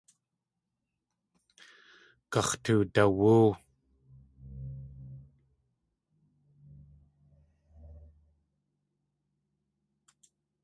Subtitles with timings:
[2.31, 3.49] Gax̲tudawóo.